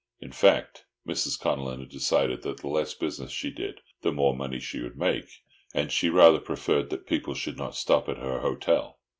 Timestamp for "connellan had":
1.39-1.89